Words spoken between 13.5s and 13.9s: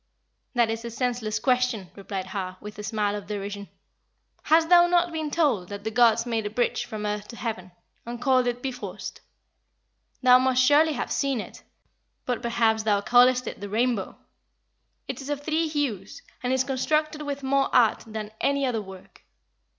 the